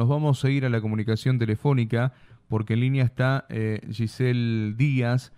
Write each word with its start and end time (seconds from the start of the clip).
Nos 0.00 0.10
vamos 0.10 0.44
a 0.44 0.48
ir 0.48 0.64
a 0.64 0.68
la 0.68 0.80
comunicación 0.80 1.40
telefónica 1.40 2.12
porque 2.46 2.74
en 2.74 2.80
línea 2.82 3.02
está 3.02 3.46
eh, 3.48 3.80
Giselle 3.90 4.74
Díaz, 4.76 5.32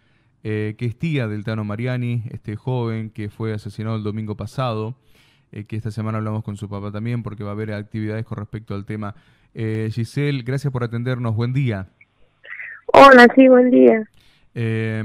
eh, 0.45 0.75
que 0.77 0.85
es 0.85 0.99
tía 0.99 1.29
del 1.29 1.45
Tano 1.45 1.65
Mariani, 1.65 2.25
este 2.31 2.57
joven 2.57 3.09
que 3.09 3.31
fue 3.31 3.55
asesinado 3.55 3.97
el 3.97 4.03
domingo 4.03 4.37
pasado, 4.37 4.97
eh, 5.51 5.65
que 5.65 5.77
esta 5.77 5.91
semana 5.91 6.19
hablamos 6.19 6.45
con 6.45 6.59
su 6.59 6.69
papá 6.69 6.93
también 6.93 7.23
porque 7.23 7.43
va 7.43 7.49
a 7.49 7.53
haber 7.55 7.73
actividades 7.73 8.27
con 8.27 8.37
respecto 8.37 8.75
al 8.75 8.85
tema. 8.85 9.15
Giselle, 9.55 10.43
gracias 10.43 10.71
por 10.71 10.85
atendernos, 10.85 11.35
buen 11.35 11.55
día. 11.55 11.89
Hola, 12.93 13.29
sí, 13.35 13.49
buen 13.49 13.71
día. 13.71 14.05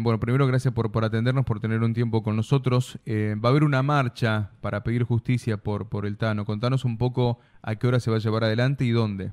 bueno, 0.01 0.19
primero 0.19 0.47
gracias 0.47 0.73
por, 0.73 0.91
por 0.91 1.05
atendernos, 1.05 1.45
por 1.45 1.61
tener 1.61 1.81
un 1.81 1.93
tiempo 1.93 2.23
con 2.23 2.35
nosotros. 2.35 2.99
va 3.07 3.47
a 3.47 3.51
haber 3.51 3.63
una 3.63 3.83
marcha 3.83 4.51
para 4.59 4.83
pedir 4.83 5.03
justicia 5.03 5.55
por, 5.55 5.87
por 5.87 6.05
el 6.05 6.17
Tano. 6.17 6.43
Contanos 6.43 6.83
un 6.83 6.97
poco 6.97 7.39
a 7.61 7.75
qué 7.75 7.87
hora 7.87 8.01
se 8.01 8.11
va 8.11 8.17
a 8.17 8.19
llevar 8.19 8.43
adelante 8.43 8.83
y 8.83 8.89
dónde. 8.89 9.31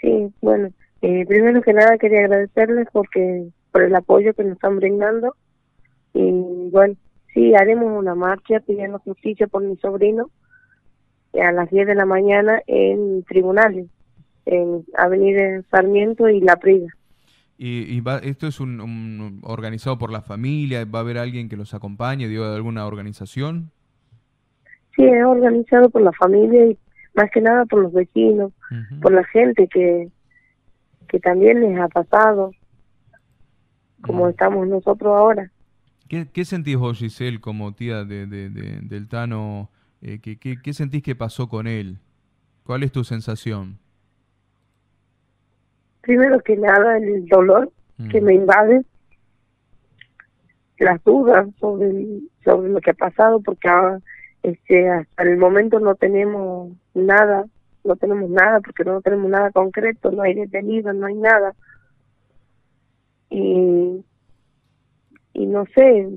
Sí, 0.00 0.32
bueno, 0.40 0.70
eh, 1.02 1.24
primero 1.26 1.60
que 1.62 1.72
nada 1.72 1.98
quería 1.98 2.20
agradecerles 2.20 2.88
porque 2.92 3.48
por 3.72 3.82
el 3.82 3.94
apoyo 3.94 4.34
que 4.34 4.44
nos 4.44 4.54
están 4.54 4.76
brindando 4.76 5.34
y 6.14 6.70
bueno, 6.70 6.94
sí, 7.34 7.54
haremos 7.54 7.96
una 7.98 8.14
marcha 8.14 8.60
pidiendo 8.60 8.98
justicia 9.00 9.46
por 9.46 9.62
mi 9.62 9.76
sobrino 9.76 10.30
a 11.40 11.52
las 11.52 11.70
10 11.70 11.86
de 11.86 11.94
la 11.94 12.06
mañana 12.06 12.60
en 12.66 13.22
tribunales, 13.24 13.88
en 14.46 14.84
Avenida 14.96 15.62
Sarmiento 15.70 16.28
y 16.28 16.40
La 16.40 16.56
Prida. 16.56 16.88
¿Y, 17.60 18.00
va, 18.02 18.18
esto 18.18 18.46
es 18.46 18.60
un, 18.60 19.40
organizado 19.42 19.98
por 19.98 20.12
la 20.12 20.22
familia? 20.22 20.84
¿Va 20.84 21.00
a 21.00 21.02
haber 21.02 21.18
alguien 21.18 21.48
que 21.48 21.56
los 21.56 21.74
acompañe, 21.74 22.28
digo, 22.28 22.48
de 22.48 22.54
alguna 22.54 22.86
organización? 22.86 23.72
Sí, 24.94 25.04
es 25.04 25.24
organizado 25.24 25.90
por 25.90 26.02
la 26.02 26.12
familia 26.12 26.66
y 26.66 26.78
más 27.18 27.32
que 27.32 27.40
nada 27.40 27.64
por 27.66 27.82
los 27.82 27.92
vecinos, 27.92 28.52
por 29.02 29.10
la 29.12 29.24
gente 29.24 29.66
que, 29.66 30.08
que 31.08 31.18
también 31.18 31.60
les 31.60 31.76
ha 31.80 31.88
pasado, 31.88 32.52
como 34.02 34.28
estamos 34.28 34.68
nosotros 34.68 35.12
ahora. 35.16 35.50
¿Qué, 36.08 36.28
¿Qué, 36.32 36.44
sentís 36.44 36.76
vos, 36.76 36.98
Giselle, 36.98 37.40
como 37.40 37.74
tía 37.74 38.04
de, 38.04 38.26
de, 38.26 38.50
del 38.50 39.08
Tano? 39.08 39.68
Eh, 40.00 40.20
¿qué, 40.20 40.38
qué, 40.38 40.72
sentís 40.72 41.02
que 41.02 41.16
pasó 41.16 41.48
con 41.48 41.66
él? 41.66 41.98
¿Cuál 42.62 42.84
es 42.84 42.92
tu 42.92 43.02
sensación? 43.02 43.78
Primero 46.02 46.40
que 46.40 46.56
nada, 46.56 46.98
el 46.98 47.26
dolor 47.26 47.72
que 48.12 48.20
me 48.20 48.34
invade, 48.34 48.82
las 50.78 51.02
dudas 51.02 51.48
sobre, 51.58 51.90
sobre 52.44 52.70
lo 52.70 52.80
que 52.80 52.90
ha 52.92 52.94
pasado, 52.94 53.40
porque 53.40 53.68
ahora 53.68 54.00
este, 54.42 54.88
hasta 54.88 55.22
el 55.22 55.36
momento 55.36 55.80
no 55.80 55.94
tenemos 55.94 56.72
nada, 56.94 57.44
no 57.84 57.96
tenemos 57.96 58.30
nada 58.30 58.60
porque 58.60 58.84
no 58.84 59.00
tenemos 59.00 59.30
nada 59.30 59.50
concreto, 59.50 60.10
no 60.10 60.22
hay 60.22 60.34
detenido, 60.34 60.92
no 60.92 61.06
hay 61.06 61.14
nada. 61.14 61.54
Y, 63.30 64.04
y 65.34 65.46
no 65.46 65.64
sé, 65.74 66.08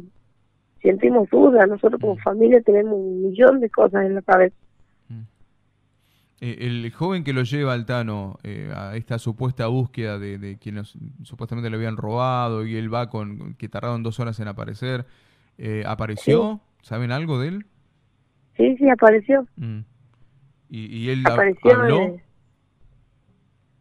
sentimos 0.81 1.30
dudas, 1.30 1.67
nosotros 1.67 2.00
como 2.00 2.16
mm. 2.16 2.19
familia 2.19 2.61
tenemos 2.61 2.94
un 2.94 3.23
millón 3.23 3.59
de 3.59 3.69
cosas 3.69 4.05
en 4.05 4.16
la 4.16 4.22
cabeza. 4.22 4.56
Mm. 5.09 5.22
Eh, 6.41 6.58
el 6.61 6.91
joven 6.91 7.23
que 7.23 7.33
lo 7.33 7.44
lleva 7.44 7.73
al 7.73 7.85
Tano 7.85 8.38
eh, 8.44 8.72
a 8.75 8.95
esta 8.95 9.19
supuesta 9.19 9.67
búsqueda 9.67 10.17
de, 10.17 10.38
de, 10.38 10.58
quienes 10.58 10.97
supuestamente 11.23 11.69
le 11.69 11.75
habían 11.75 11.97
robado 11.97 12.66
y 12.66 12.75
él 12.78 12.94
va 12.94 13.09
con 13.09 13.56
que 13.56 13.69
tardaron 13.69 14.03
dos 14.03 14.19
horas 14.19 14.39
en 14.39 14.47
aparecer, 14.47 15.06
eh, 15.58 15.83
¿apareció? 15.85 16.61
¿Saben 16.81 17.11
algo 17.11 17.39
de 17.39 17.50
él? 17.50 17.66
Sí, 18.61 18.77
sí, 18.77 18.89
apareció. 18.89 19.47
Mm. 19.55 19.79
¿Y, 20.69 21.09
él 21.09 21.23
habló? 21.25 22.17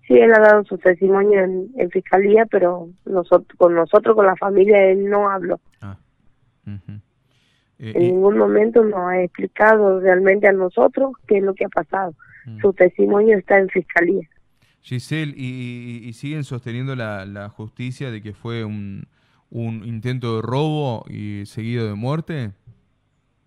sí, 0.08 0.14
él 0.14 0.32
ha 0.32 0.40
dado 0.40 0.64
su 0.64 0.76
testimonio 0.78 1.44
en, 1.44 1.90
fiscalía, 1.90 2.46
pero 2.46 2.88
nosotros, 3.04 3.56
con 3.58 3.74
nosotros, 3.74 4.16
con 4.16 4.26
la 4.26 4.36
familia, 4.36 4.90
él 4.90 5.08
no 5.08 5.30
habló. 5.30 5.60
Ah. 5.80 5.98
Eh, 6.66 7.92
en 7.94 8.02
ningún 8.02 8.38
momento 8.38 8.82
nos 8.82 9.00
ha 9.00 9.22
explicado 9.22 10.00
realmente 10.00 10.48
a 10.48 10.52
nosotros 10.52 11.12
qué 11.28 11.38
es 11.38 11.44
lo 11.44 11.54
que 11.54 11.66
ha 11.66 11.69
pasado. 11.69 12.14
Mm. 12.46 12.60
Su 12.60 12.72
testimonio 12.72 13.38
está 13.38 13.58
en 13.58 13.69
fiscalía. 13.69 14.28
Giselle, 14.80 15.34
¿y, 15.36 16.10
siguen 16.14 16.42
sosteniendo 16.42 16.96
la, 16.96 17.26
la, 17.26 17.50
justicia 17.50 18.10
de 18.10 18.22
que 18.22 18.32
fue 18.32 18.64
un, 18.64 19.06
un 19.50 19.84
intento 19.84 20.36
de 20.36 20.42
robo 20.42 21.04
y 21.08 21.44
seguido 21.44 21.86
de 21.86 21.94
muerte? 21.94 22.52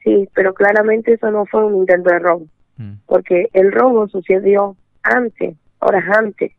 Sí, 0.03 0.27
pero 0.33 0.53
claramente 0.53 1.13
eso 1.13 1.31
no 1.31 1.45
fue 1.45 1.65
un 1.65 1.77
intento 1.77 2.09
de 2.09 2.19
robo, 2.19 2.47
mm. 2.77 2.93
porque 3.05 3.49
el 3.53 3.71
robo 3.71 4.07
sucedió 4.07 4.75
antes, 5.01 5.55
horas 5.79 6.03
antes, 6.17 6.51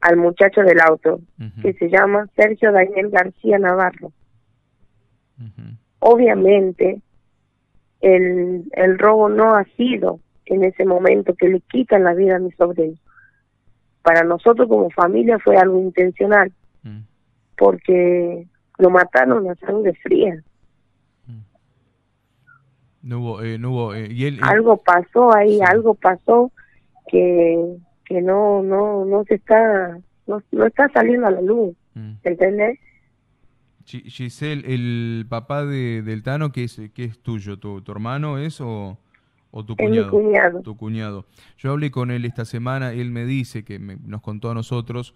al 0.00 0.18
muchacho 0.18 0.60
del 0.60 0.80
auto, 0.80 1.20
que 1.62 1.72
se 1.74 1.88
llama 1.88 2.28
Sergio 2.36 2.72
Daniel 2.72 3.08
García 3.08 3.58
Navarro. 3.58 4.12
Obviamente, 5.98 7.00
el, 8.02 8.64
el 8.72 8.98
robo 8.98 9.30
no 9.30 9.54
ha 9.54 9.64
sido 9.76 10.20
en 10.44 10.64
ese 10.64 10.84
momento 10.84 11.34
que 11.34 11.48
le 11.48 11.60
quitan 11.60 12.04
la 12.04 12.12
vida 12.12 12.36
a 12.36 12.38
mi 12.38 12.52
sobrino. 12.52 12.98
Para 14.02 14.24
nosotros 14.24 14.68
como 14.68 14.90
familia 14.90 15.38
fue 15.38 15.56
algo 15.56 15.80
intencional, 15.80 16.52
mm. 16.82 16.98
porque 17.56 18.46
lo 18.78 18.90
mataron 18.90 19.48
a 19.48 19.54
sangre 19.54 19.94
fría. 19.94 20.42
No 23.04 23.20
hubo, 23.20 23.42
eh, 23.42 23.58
no 23.58 23.70
hubo, 23.70 23.94
eh, 23.94 24.08
y 24.10 24.24
él, 24.24 24.38
algo 24.40 24.78
pasó 24.78 25.34
ahí, 25.34 25.60
algo 25.60 25.94
pasó 25.94 26.50
que, 27.06 27.76
que 28.06 28.22
no, 28.22 28.62
no, 28.62 29.04
no 29.04 29.24
se 29.24 29.34
está, 29.34 29.98
no, 30.26 30.42
no 30.50 30.66
está 30.66 30.88
saliendo 30.88 31.26
a 31.26 31.30
la 31.30 31.42
luz, 31.42 31.76
mm. 31.92 32.12
¿entendés? 32.22 32.78
Giselle, 33.84 34.64
el 34.66 35.26
papá 35.28 35.66
de, 35.66 36.00
del 36.00 36.22
Tano, 36.22 36.50
¿qué 36.50 36.64
es, 36.64 36.80
qué 36.94 37.04
es 37.04 37.18
tuyo? 37.18 37.58
¿Tu, 37.58 37.82
¿Tu 37.82 37.92
hermano 37.92 38.38
es 38.38 38.62
o, 38.62 38.98
o 39.50 39.64
tu 39.66 39.76
cuñado? 39.76 40.06
mi 40.06 40.10
cuñado. 40.10 40.62
Tu 40.62 40.74
cuñado. 40.74 41.26
Yo 41.58 41.72
hablé 41.72 41.90
con 41.90 42.10
él 42.10 42.24
esta 42.24 42.46
semana, 42.46 42.94
él 42.94 43.10
me 43.10 43.26
dice, 43.26 43.64
que 43.64 43.78
nos 43.78 44.22
contó 44.22 44.50
a 44.50 44.54
nosotros, 44.54 45.14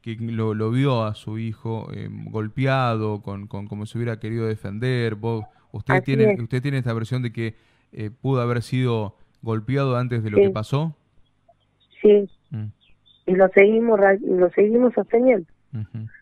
que 0.00 0.16
lo, 0.16 0.54
lo 0.54 0.70
vio 0.70 1.04
a 1.04 1.14
su 1.14 1.38
hijo 1.38 1.90
eh, 1.92 2.08
golpeado, 2.10 3.20
con, 3.20 3.46
con 3.46 3.66
como 3.66 3.84
si 3.84 3.98
hubiera 3.98 4.18
querido 4.18 4.46
defender. 4.46 5.16
Vos, 5.16 5.44
¿Usted 5.76 6.02
tiene, 6.02 6.36
usted 6.40 6.62
tiene 6.62 6.78
esta 6.78 6.92
versión 6.92 7.22
de 7.22 7.32
que 7.32 7.54
eh, 7.92 8.10
pudo 8.10 8.40
haber 8.40 8.62
sido 8.62 9.16
golpeado 9.42 9.96
antes 9.96 10.22
de 10.22 10.30
lo 10.30 10.38
que 10.38 10.50
pasó? 10.50 10.94
Sí. 12.02 12.28
Mm. 12.50 12.66
Y 13.26 13.34
lo 13.34 13.48
seguimos, 13.48 14.00
lo 14.22 14.50
seguimos 14.50 14.94
sosteniendo. 14.94 15.46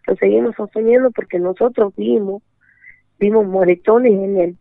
Lo 0.07 0.17
seguimos 0.17 0.57
sosteniendo 0.57 1.11
porque 1.13 1.39
nosotros 1.39 1.95
vimos, 1.97 2.43
vimos 3.19 3.47
moretones 3.47 4.13
en 4.13 4.41
él. 4.41 4.57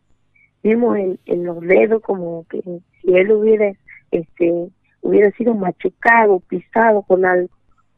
Vimos 0.62 0.98
en, 0.98 1.20
en 1.26 1.46
los 1.46 1.60
dedos 1.62 2.02
como 2.02 2.46
que 2.48 2.62
si 2.62 3.14
él 3.16 3.32
hubiera, 3.32 3.74
este, 4.12 4.70
hubiera 5.02 5.32
sido 5.32 5.56
machucado, 5.56 6.40
pisado 6.42 7.02
con 7.02 7.26
algo. 7.26 7.50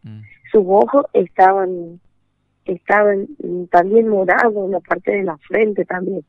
Mm. 0.03 0.21
Sus 0.51 0.63
ojos 0.65 1.05
estaban, 1.13 1.99
estaban 2.65 3.27
también 3.71 4.07
morados 4.07 4.65
en 4.65 4.71
la 4.71 4.79
parte 4.79 5.11
de 5.11 5.23
la 5.23 5.37
frente 5.37 5.85
también. 5.85 6.23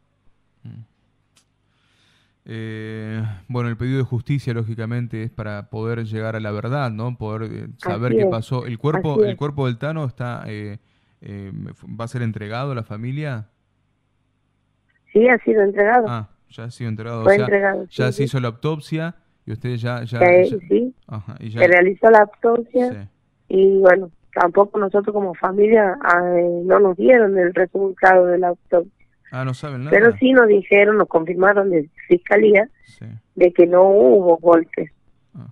Eh, 2.48 3.22
bueno, 3.48 3.68
el 3.68 3.76
pedido 3.76 3.98
de 3.98 4.04
justicia, 4.04 4.54
lógicamente, 4.54 5.24
es 5.24 5.30
para 5.30 5.68
poder 5.68 6.04
llegar 6.04 6.36
a 6.36 6.40
la 6.40 6.52
verdad, 6.52 6.92
¿no? 6.92 7.18
Poder 7.18 7.50
eh, 7.50 7.68
saber 7.78 8.16
qué 8.16 8.24
pasó. 8.26 8.66
¿El 8.66 8.78
cuerpo, 8.78 9.24
el 9.24 9.36
cuerpo 9.36 9.66
del 9.66 9.78
Tano 9.78 10.04
está, 10.04 10.44
eh, 10.46 10.78
va 11.20 12.04
a 12.04 12.08
ser 12.08 12.22
entregado 12.22 12.70
a 12.70 12.74
la 12.76 12.84
familia? 12.84 13.48
Sí, 15.12 15.28
ha 15.28 15.38
sido 15.38 15.62
entregado. 15.62 16.06
Ah, 16.08 16.28
ya 16.50 16.64
ha 16.64 16.70
sido 16.70 16.88
entregado. 16.88 17.24
Fue 17.24 17.34
entregado 17.34 17.84
ya 17.90 18.12
se 18.12 18.24
hizo 18.24 18.38
la 18.38 18.48
autopsia 18.48 19.16
y 19.44 19.52
ustedes 19.52 19.80
ya... 19.80 20.04
ya, 20.04 20.20
sí, 20.44 20.94
se 21.50 21.66
realizó 21.66 22.10
la 22.10 22.20
autopsia 22.20 23.08
y 23.48 23.78
bueno, 23.78 24.10
tampoco 24.34 24.78
nosotros 24.78 25.12
como 25.12 25.34
familia 25.34 25.98
ah, 26.00 26.21
no 26.65 26.78
nos 26.78 26.97
dieron 26.97 27.36
el 27.38 27.54
resultado 27.54 28.26
de 28.26 28.38
la 28.38 28.48
autopsia. 28.48 28.96
Ah, 29.36 29.44
no 29.44 29.53
saben 29.53 29.84
nada. 29.84 29.91
Pero 29.91 30.16
sí 30.16 30.33
nos 30.33 30.48
dijeron, 30.48 30.97
nos 30.97 31.09
confirmaron 31.09 31.68
de 31.68 31.91
fiscalía 32.09 32.71
de 33.34 33.53
que 33.53 33.66
no 33.66 33.83
hubo 33.83 34.38
golpes. 34.38 34.91
Ah. 35.34 35.48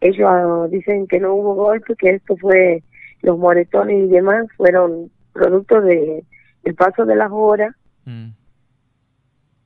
Ellos 0.00 0.28
ah, 0.28 0.66
dicen 0.68 1.06
que 1.06 1.20
no 1.20 1.34
hubo 1.34 1.54
golpes, 1.54 1.96
que 1.96 2.10
esto 2.10 2.36
fue, 2.36 2.82
los 3.22 3.38
moretones 3.38 3.96
y 3.96 4.08
demás 4.08 4.46
fueron 4.56 5.12
producto 5.32 5.80
de 5.80 6.24
el 6.64 6.74
paso 6.74 7.04
de 7.04 7.14
las 7.14 7.30
horas. 7.30 7.72
Mm. 8.04 8.30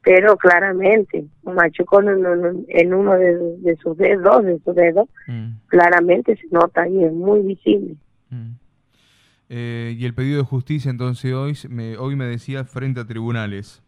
Pero 0.03 0.37
claramente, 0.37 1.25
machucón 1.43 2.09
en, 2.09 2.67
en 2.69 2.95
uno 2.95 3.15
de, 3.15 3.77
sus 3.83 3.97
dedos, 3.97 4.23
dos 4.23 4.45
de 4.45 4.59
sus 4.61 4.75
dedos, 4.75 5.09
mm. 5.27 5.53
claramente 5.69 6.37
se 6.37 6.47
nota 6.51 6.87
y 6.87 7.03
es 7.03 7.13
muy 7.15 7.41
visible. 7.41 7.97
Mm. 8.29 8.53
Eh, 9.51 9.95
y 9.97 10.05
el 10.05 10.15
pedido 10.15 10.39
de 10.39 10.45
justicia 10.45 10.91
entonces 10.91 11.33
hoy 11.33 11.55
me, 11.71 11.97
hoy 11.97 12.17
me 12.17 12.27
decía 12.27 12.65
frente 12.65 13.01
a 13.01 13.07
tribunales. 13.07 13.83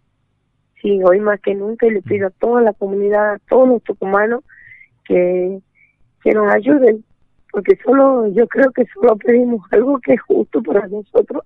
Sí, 0.81 1.01
hoy 1.05 1.21
más 1.21 1.39
que 1.41 1.55
nunca 1.55 1.87
le 1.87 2.01
pido 2.01 2.29
a 2.29 2.31
toda 2.31 2.63
la 2.63 2.73
comunidad, 2.73 3.35
a 3.35 3.39
todos 3.41 3.69
los 3.69 3.83
tucumanos 3.83 4.43
que, 5.05 5.61
que 6.23 6.33
nos 6.33 6.51
ayuden, 6.51 7.05
porque 7.53 7.77
solo, 7.85 8.29
yo 8.29 8.47
creo 8.49 8.71
que 8.73 8.87
solo 8.95 9.17
pedimos 9.17 9.61
algo 9.73 9.99
que 10.01 10.15
es 10.15 10.23
justo 10.23 10.63
para 10.63 10.87
nosotros, 10.87 11.45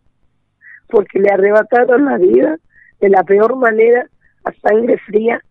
porque 0.88 1.18
le 1.18 1.30
arrebataron 1.30 2.04
la 2.04 2.18
vida 2.18 2.58
de 3.00 3.08
la 3.08 3.24
peor 3.24 3.56
manera, 3.56 4.08
a 4.44 4.52
sangre 4.52 4.98
fría, 4.98 5.42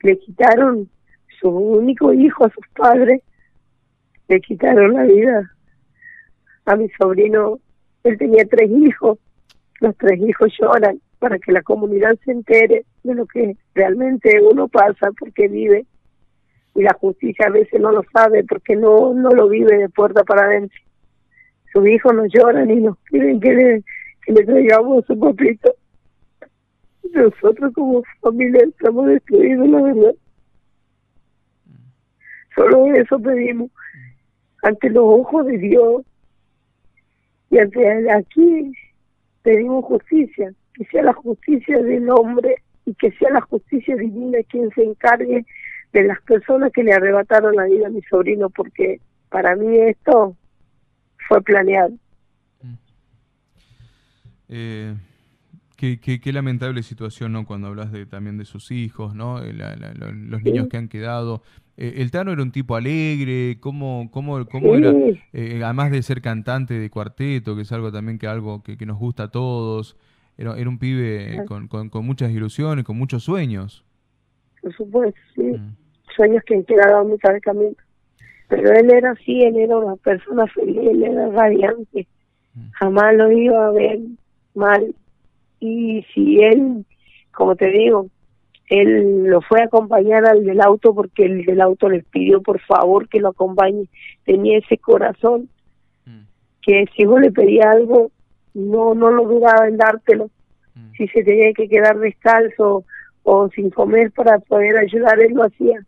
le 0.00 0.18
quitaron 0.18 0.88
su 1.40 1.50
único 1.50 2.14
hijo 2.14 2.46
a 2.46 2.50
sus 2.50 2.66
padres, 2.74 3.20
le 4.28 4.40
quitaron 4.40 4.94
la 4.94 5.02
vida 5.02 5.52
a 6.64 6.76
mi 6.76 6.88
sobrino, 6.90 7.58
él 8.04 8.18
tenía 8.18 8.44
tres 8.44 8.70
hijos, 8.70 9.18
los 9.80 9.96
tres 9.96 10.20
hijos 10.20 10.52
lloran 10.60 11.00
para 11.18 11.38
que 11.38 11.52
la 11.52 11.62
comunidad 11.62 12.18
se 12.24 12.32
entere 12.32 12.84
de 13.02 13.14
lo 13.14 13.26
que 13.26 13.56
realmente 13.74 14.40
uno 14.42 14.68
pasa 14.68 15.10
porque 15.18 15.48
vive 15.48 15.86
y 16.74 16.82
la 16.82 16.94
justicia 16.94 17.46
a 17.46 17.50
veces 17.50 17.80
no 17.80 17.92
lo 17.92 18.02
sabe 18.12 18.44
porque 18.44 18.76
no 18.76 19.12
no 19.14 19.30
lo 19.30 19.48
vive 19.48 19.76
de 19.76 19.88
puerta 19.88 20.24
para 20.24 20.46
adentro. 20.46 20.78
Sus 21.72 21.86
hijos 21.86 22.14
nos 22.14 22.28
lloran 22.32 22.70
y 22.70 22.76
nos 22.76 22.98
piden 23.10 23.40
que 23.40 23.52
le, 23.54 23.84
que 24.24 24.32
le 24.32 24.44
traigamos 24.44 25.04
su 25.06 25.18
papito. 25.18 25.74
Nosotros 27.12 27.72
como 27.74 28.02
familia 28.20 28.62
estamos 28.64 29.06
destruidos, 29.06 29.68
la 29.68 29.82
verdad. 29.82 30.14
Solo 32.54 32.94
eso 32.94 33.18
pedimos 33.18 33.70
ante 34.62 34.90
los 34.90 35.04
ojos 35.04 35.46
de 35.46 35.58
Dios 35.58 36.02
y 37.52 37.58
aquí 37.58 38.72
pedimos 39.42 39.84
justicia, 39.84 40.54
que 40.72 40.84
sea 40.86 41.02
la 41.02 41.12
justicia 41.12 41.78
del 41.82 42.08
hombre 42.08 42.56
y 42.86 42.94
que 42.94 43.12
sea 43.12 43.30
la 43.30 43.42
justicia 43.42 43.94
divina 43.94 44.38
quien 44.48 44.70
se 44.70 44.82
encargue 44.82 45.44
de 45.92 46.02
las 46.04 46.20
personas 46.22 46.72
que 46.72 46.82
le 46.82 46.94
arrebataron 46.94 47.54
la 47.54 47.64
vida 47.64 47.88
a 47.88 47.90
mi 47.90 48.00
sobrino, 48.02 48.48
porque 48.48 49.00
para 49.28 49.54
mí 49.54 49.76
esto 49.76 50.34
fue 51.28 51.42
planeado. 51.42 51.92
Eh, 54.48 54.94
qué, 56.00 56.20
qué, 56.20 56.32
lamentable 56.32 56.82
situación, 56.82 57.32
¿no? 57.32 57.44
Cuando 57.46 57.68
hablas 57.68 57.92
de, 57.92 58.06
también 58.06 58.38
de 58.38 58.44
sus 58.44 58.70
hijos, 58.70 59.14
¿no? 59.14 59.42
Eh, 59.42 59.52
los 59.52 60.42
niños 60.42 60.68
que 60.68 60.76
han 60.76 60.88
quedado. 60.88 61.42
Eh, 61.76 61.94
el 61.96 62.10
Tano 62.10 62.32
era 62.32 62.42
un 62.42 62.52
tipo 62.52 62.76
alegre, 62.76 63.58
¿cómo, 63.60 64.08
cómo, 64.10 64.44
cómo 64.46 64.74
era? 64.74 64.92
además 65.64 65.90
de 65.90 66.02
ser 66.02 66.20
cantante 66.20 66.74
de 66.74 66.90
cuarteto, 66.90 67.56
que 67.56 67.62
es 67.62 67.72
algo 67.72 67.90
también 67.90 68.18
que 68.18 68.26
algo 68.26 68.62
que, 68.62 68.76
nos 68.86 68.98
gusta 68.98 69.24
a 69.24 69.30
todos. 69.30 69.96
Era, 70.38 70.56
era 70.58 70.68
un 70.68 70.78
pibe 70.78 71.44
con, 71.46 71.68
con, 71.68 71.90
con, 71.90 72.06
muchas 72.06 72.30
ilusiones, 72.30 72.84
con 72.84 72.96
muchos 72.96 73.22
sueños. 73.22 73.84
Por 74.60 74.74
supuesto, 74.74 75.20
sí. 75.34 75.42
Mm 75.42 75.82
sueños 76.14 76.42
que 76.44 76.54
han 76.54 76.64
quedado 76.64 76.98
a 76.98 77.04
mitad 77.04 77.32
de 77.32 77.40
camino. 77.40 77.76
Pero 78.48 78.72
él 78.72 78.92
era 78.92 79.12
así, 79.12 79.42
él 79.42 79.56
era 79.56 79.76
una 79.76 79.96
persona 79.96 80.46
feliz, 80.48 80.78
él 80.78 81.02
era 81.02 81.28
radiante. 81.28 82.06
Mm. 82.54 82.70
Jamás 82.72 83.14
lo 83.16 83.32
iba 83.32 83.66
a 83.66 83.70
ver 83.70 84.00
mal. 84.54 84.94
Y 85.64 86.04
si 86.12 86.42
él, 86.42 86.84
como 87.30 87.54
te 87.54 87.70
digo, 87.70 88.08
él 88.66 89.26
lo 89.26 89.40
fue 89.42 89.60
a 89.60 89.66
acompañar 89.66 90.26
al 90.26 90.44
del 90.44 90.60
auto 90.60 90.92
porque 90.92 91.24
el 91.24 91.44
del 91.44 91.60
auto 91.60 91.88
les 91.88 92.04
pidió 92.04 92.42
por 92.42 92.60
favor 92.60 93.08
que 93.08 93.20
lo 93.20 93.28
acompañe. 93.28 93.86
Tenía 94.24 94.58
ese 94.58 94.76
corazón 94.76 95.48
mm. 96.04 96.22
que 96.62 96.86
si 96.96 97.04
vos 97.04 97.20
le 97.20 97.30
pedía 97.30 97.70
algo, 97.70 98.10
no 98.54 98.94
no 98.94 99.12
lo 99.12 99.24
dudaba 99.24 99.68
en 99.68 99.76
dártelo. 99.76 100.30
Mm. 100.74 100.90
Si 100.96 101.06
se 101.06 101.22
tenía 101.22 101.52
que 101.52 101.68
quedar 101.68 101.96
descalzo 102.00 102.84
o 103.22 103.48
sin 103.50 103.70
comer 103.70 104.10
para 104.10 104.40
poder 104.40 104.76
ayudar, 104.78 105.20
él 105.20 105.34
lo 105.34 105.44
hacía 105.44 105.86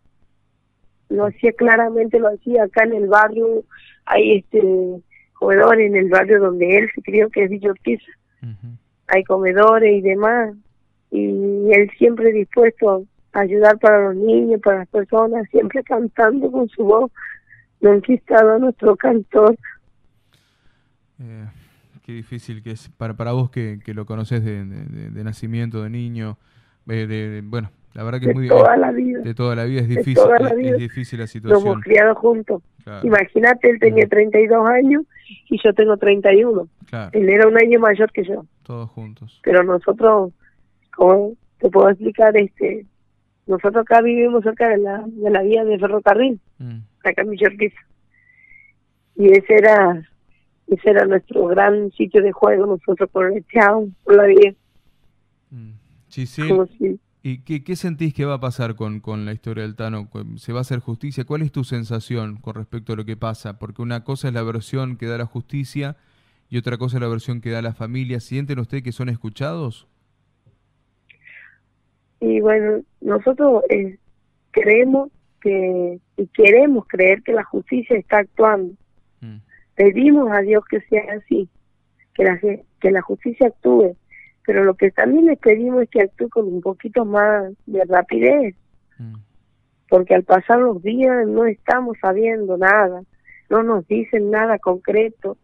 lo 1.09 1.27
hacía 1.27 1.53
claramente, 1.53 2.21
lo 2.21 2.29
hacía 2.29 2.63
acá 2.63 2.85
en 2.85 2.95
el 2.95 3.09
barrio, 3.09 3.65
hay 4.05 4.37
este 4.39 4.63
comedores 5.33 5.89
en 5.89 5.97
el 5.97 6.09
barrio 6.11 6.39
donde 6.39 6.79
él 6.79 6.91
se 6.95 7.03
crió, 7.03 7.29
que 7.29 7.43
es 7.43 7.51
Villa 7.51 7.73
Hay 9.09 9.25
comedores 9.25 9.93
y 9.95 10.01
demás, 10.01 10.55
y 11.11 11.71
él 11.73 11.91
siempre 11.99 12.33
dispuesto 12.33 13.05
a 13.33 13.41
ayudar 13.41 13.79
para 13.79 14.09
los 14.09 14.17
niños, 14.17 14.61
para 14.63 14.79
las 14.79 14.89
personas, 14.89 15.49
siempre 15.51 15.83
cantando 15.83 16.51
con 16.51 16.69
su 16.69 16.85
voz. 16.85 17.11
Nunca 17.81 18.13
estaba 18.13 18.59
nuestro 18.59 18.97
cantor. 18.97 19.57
Eh, 21.21 21.47
qué 22.05 22.13
difícil 22.13 22.63
que 22.63 22.73
es 22.73 22.89
para, 22.89 23.15
para 23.15 23.33
vos 23.33 23.51
que, 23.51 23.81
que 23.85 23.95
lo 23.95 24.07
conoces 24.07 24.45
de, 24.45 24.65
de, 24.65 25.25
nacimiento, 25.25 25.83
de 25.83 25.91
niño, 25.91 26.39
eh, 26.89 27.07
de, 27.07 27.43
bueno, 27.45 27.71
la 27.95 28.03
verdad 28.03 28.21
que 28.21 28.27
de 28.27 28.33
es 28.33 28.37
muy 28.37 28.49
toda 28.49 28.77
la 28.77 28.91
vida. 28.91 29.21
De 29.21 29.35
toda 29.35 29.55
la 29.55 29.65
vida 29.65 29.81
es 29.81 29.89
difícil, 29.89 30.25
la 30.41 30.49
es, 30.49 30.79
difícil 30.79 31.21
la 31.21 31.27
situación. 31.27 31.63
Nos 31.63 31.65
hemos 31.65 31.85
criado 31.85 32.15
juntos. 32.17 32.63
Imagínate, 33.03 33.71
él 33.71 33.79
tenía 33.79 34.07
32 34.07 34.67
años 34.67 35.05
y 35.49 35.59
yo 35.63 35.73
tengo 35.73 35.97
31. 35.97 36.69
Claro. 36.87 37.11
Él 37.13 37.29
era 37.29 37.49
un 37.49 37.57
año 37.57 37.79
mayor 37.79 38.11
que 38.13 38.25
yo. 38.25 38.45
Todos 38.65 38.91
juntos. 38.91 39.41
Pero 39.45 39.63
nosotros, 39.63 40.33
como 40.95 41.35
te 41.59 41.71
puedo 41.71 41.89
explicar, 41.89 42.37
este 42.37 42.85
nosotros 43.47 43.83
acá 43.83 44.01
vivimos 44.01 44.43
cerca 44.43 44.69
de 44.69 44.79
la, 44.79 45.05
de 45.07 45.31
la 45.31 45.43
vía 45.43 45.65
de 45.65 45.79
ferrocarril, 45.79 46.41
mm. 46.59 46.79
acá 47.05 47.23
en 47.23 47.31
Villorquiza. 47.31 47.79
Y 49.17 49.29
ese 49.29 49.55
era 49.55 50.03
ese 50.67 50.91
era 50.91 51.05
nuestro 51.05 51.47
gran 51.47 51.91
sitio 51.93 52.23
de 52.23 52.33
juego, 52.33 52.67
nosotros 52.67 53.09
por 53.11 53.33
el 53.33 53.45
por 54.03 54.17
la 54.17 54.25
vía. 54.25 54.55
Mm. 55.51 55.73
Sí, 56.09 56.27
sí. 56.27 56.43
¿Y 57.27 57.39
qué, 57.39 57.75
sentís 57.75 58.13
que 58.13 58.27
va 58.27 58.35
a 58.35 58.41
pasar 58.41 58.75
con, 58.75 59.01
con, 59.01 59.25
la 59.25 59.33
historia 59.33 59.63
del 59.63 59.77
Tano? 59.77 60.11
¿Se 60.37 60.53
va 60.53 60.59
a 60.59 60.61
hacer 60.61 60.81
justicia? 60.81 61.25
¿Cuál 61.25 61.41
es 61.41 61.53
tu 61.53 61.65
sensación 61.65 62.37
con 62.37 62.55
respecto 62.55 62.93
a 62.93 62.97
lo 62.97 63.07
que 63.07 63.17
pasa? 63.17 63.59
Porque 63.59 63.81
una 63.81 64.05
cosa 64.05 64.29
es 64.29 64.35
la 64.35 64.43
versión 64.43 64.99
que 64.99 65.07
da 65.07 65.17
la 65.17 65.25
justicia 65.25 65.97
y 66.51 66.59
otra 66.59 66.77
cosa 66.77 66.99
es 66.99 67.01
la 67.01 67.09
versión 67.09 67.41
que 67.41 67.49
da 67.49 67.63
la 67.63 67.73
familia. 67.73 68.21
¿Sienten 68.21 68.59
ustedes 68.59 68.83
que 68.83 68.93
son 68.93 69.09
escuchados? 69.09 69.89
Y 72.21 72.41
bueno, 72.41 72.83
nosotros 73.01 73.63
eh, 73.71 73.97
creemos 74.51 75.11
que 75.41 76.01
y 76.19 76.27
queremos 76.27 76.87
creer 76.89 77.23
que 77.23 77.33
la 77.33 77.45
justicia 77.45 77.97
está 77.97 78.19
actuando. 78.19 78.75
Mm. 79.23 79.39
Pedimos 79.77 80.31
a 80.31 80.43
Dios 80.43 80.63
que 80.69 80.83
sea 80.83 81.05
así, 81.17 81.49
que 82.13 82.25
la, 82.25 82.39
que 82.39 82.91
la 82.91 83.01
justicia 83.01 83.47
actúe 83.47 83.97
pero 84.45 84.65
lo 84.65 84.75
que 84.75 84.91
también 84.91 85.27
les 85.27 85.39
pedimos 85.39 85.83
es 85.83 85.91
que 85.91 86.03
actúe 86.03 86.29
con 86.29 86.47
un 86.47 86.61
poquito 86.61 87.05
más 87.05 87.53
de 87.67 87.85
rapidez, 87.85 88.55
mm. 88.99 89.15
porque 89.89 90.15
al 90.15 90.25
pasar 90.25 90.59
los 90.59 90.83
días 90.83 91.27
no 91.27 91.47
estamos 91.47 91.97
sabiendo 92.01 92.57
nada, 92.57 93.03
no 93.49 93.63
nos 93.63 93.87
dicen 93.87 94.31
nada 94.31 94.59
concreto. 94.59 95.37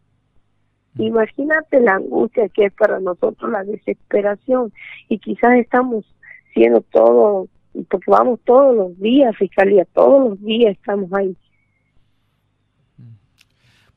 Mm. 0.95 1.03
Imagínate 1.03 1.81
la 1.81 1.95
angustia 1.95 2.49
que 2.49 2.67
es 2.67 2.73
para 2.75 3.01
nosotros, 3.01 3.51
la 3.51 3.65
desesperación, 3.65 4.73
y 5.09 5.19
quizás 5.19 5.55
estamos 5.57 6.05
siendo 6.53 6.83
todo, 6.83 7.49
porque 7.89 8.11
vamos 8.11 8.41
todos 8.45 8.77
los 8.77 8.99
días, 8.99 9.35
Fiscalía, 9.37 9.87
todos 9.95 10.31
los 10.31 10.41
días 10.43 10.73
estamos 10.73 11.13
ahí 11.15 11.37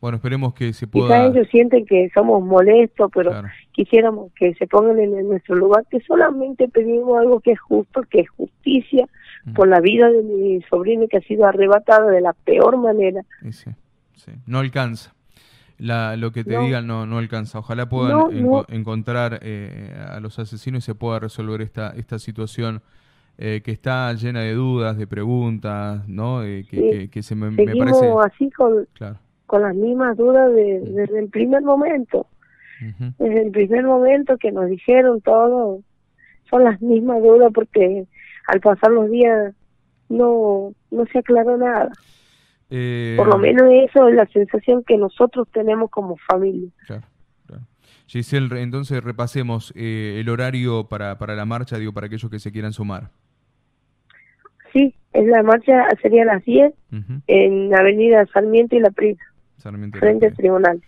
bueno, 0.03 0.17
esperemos 0.17 0.53
que 0.53 0.73
se 0.73 0.85
pueda... 0.85 1.27
Ellos 1.27 1.47
sienten 1.47 1.85
que 1.85 2.11
somos 2.13 2.43
molestos, 2.43 3.09
pero 3.13 3.31
quisiéramos 3.73 4.31
que 4.33 4.53
se 4.55 4.67
pongan 4.67 4.99
en 4.99 5.27
nuestro 5.27 5.55
lugar, 5.55 5.85
que 5.89 5.99
solamente 6.01 6.69
pedimos 6.69 7.17
algo 7.19 7.39
que 7.41 7.51
es 7.51 7.59
justo, 7.59 8.01
que 8.09 8.21
es 8.21 8.29
justicia 8.29 9.07
mm. 9.45 9.53
por 9.53 9.67
la 9.67 9.81
vida 9.81 10.09
de 10.09 10.23
mi 10.23 10.61
sobrino 10.63 11.07
que 11.07 11.17
ha 11.17 11.21
sido 11.21 11.45
arrebatada 11.45 12.09
de 12.09 12.21
la 12.21 12.33
peor 12.33 12.77
manera. 12.77 13.21
Sí, 13.51 13.71
sí. 14.15 14.31
No 14.45 14.59
alcanza. 14.59 15.13
La, 15.77 16.15
lo 16.15 16.31
que 16.31 16.43
te 16.43 16.57
digan 16.57 16.87
no, 16.87 17.05
no 17.05 17.17
alcanza. 17.17 17.59
Ojalá 17.59 17.89
puedan 17.89 18.31
encontrar 18.69 19.39
eh, 19.41 19.93
a 20.07 20.19
los 20.19 20.39
asesinos 20.39 20.83
y 20.83 20.85
se 20.85 20.95
pueda 20.95 21.19
resolver 21.19 21.61
esta, 21.61 21.89
esta 21.97 22.19
situación. 22.19 22.81
Eh, 23.39 23.61
que 23.65 23.71
está 23.71 24.13
llena 24.13 24.41
de 24.41 24.53
dudas, 24.53 24.95
de 24.95 25.07
preguntas, 25.07 26.07
¿no? 26.07 26.43
Eh, 26.43 26.67
que, 26.69 27.09
que, 27.09 27.23
se 27.23 27.33
me, 27.33 27.49
me 27.49 27.75
parece... 27.75 28.13
así 28.23 28.51
con, 28.51 28.87
claro 28.93 29.17
con 29.53 29.61
las 29.61 29.75
mismas 29.75 30.17
dudas 30.17 30.51
de, 30.51 30.79
desde 30.79 31.19
el 31.19 31.29
primer 31.29 31.61
momento. 31.61 32.25
Desde 33.17 33.41
el 33.43 33.51
primer 33.51 33.83
momento 33.83 34.37
que 34.37 34.51
nos 34.51 34.67
dijeron 34.67 35.21
todo, 35.21 35.81
son 36.49 36.63
las 36.63 36.81
mismas 36.81 37.21
dudas 37.21 37.51
porque 37.53 38.05
al 38.47 38.59
pasar 38.59 38.91
los 38.91 39.09
días 39.09 39.53
no, 40.09 40.73
no 40.91 41.05
se 41.07 41.19
aclaró 41.19 41.57
nada. 41.57 41.91
Eh, 42.69 43.15
Por 43.17 43.27
lo 43.27 43.37
menos 43.37 43.67
eso 43.71 44.07
es 44.07 44.15
la 44.15 44.25
sensación 44.27 44.83
que 44.83 44.97
nosotros 44.97 45.47
tenemos 45.51 45.89
como 45.89 46.17
familia. 46.17 46.69
Claro, 46.87 47.03
Giselle, 48.07 48.61
entonces 48.61 49.03
repasemos 49.03 49.73
eh, 49.75 50.17
el 50.19 50.29
horario 50.29 50.87
para, 50.87 51.17
para 51.17 51.35
la 51.35 51.45
marcha, 51.45 51.77
digo, 51.77 51.93
para 51.93 52.07
aquellos 52.07 52.29
que 52.29 52.39
se 52.39 52.51
quieran 52.51 52.73
sumar. 52.73 53.09
Sí, 54.71 54.95
es 55.13 55.25
la 55.27 55.43
marcha 55.43 55.87
sería 56.01 56.23
a 56.23 56.25
las 56.25 56.43
10 56.43 56.73
en 57.27 57.75
Avenida 57.75 58.25
Sarmiento 58.33 58.75
y 58.75 58.79
La 58.79 58.91
Prisa 58.91 59.23
frente 59.99 60.27
al 60.27 60.35
tribunal. 60.35 60.81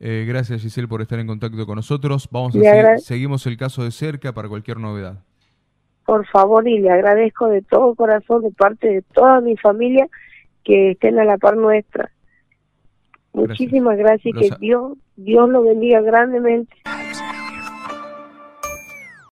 Eh, 0.00 0.24
gracias 0.26 0.60
Giselle 0.60 0.88
por 0.88 1.00
estar 1.00 1.18
en 1.18 1.26
contacto 1.26 1.66
con 1.66 1.76
nosotros. 1.76 2.28
Vamos 2.30 2.54
a 2.56 2.58
seguir, 2.58 2.98
seguimos 2.98 3.46
el 3.46 3.56
caso 3.56 3.84
de 3.84 3.90
cerca 3.90 4.32
para 4.32 4.48
cualquier 4.48 4.78
novedad. 4.78 5.18
Por 6.04 6.26
favor, 6.26 6.68
y 6.68 6.78
le 6.80 6.90
agradezco 6.90 7.48
de 7.48 7.62
todo 7.62 7.94
corazón, 7.94 8.42
de 8.42 8.50
parte 8.50 8.88
de 8.88 9.02
toda 9.02 9.40
mi 9.40 9.56
familia, 9.56 10.06
que 10.62 10.92
estén 10.92 11.18
a 11.18 11.24
la 11.24 11.38
par 11.38 11.56
nuestra. 11.56 12.10
Muchísimas 13.32 13.96
gracias 13.96 14.26
y 14.26 14.32
que 14.32 14.56
Dios, 14.60 14.98
Dios 15.16 15.48
lo 15.48 15.62
bendiga 15.62 16.00
grandemente 16.02 16.74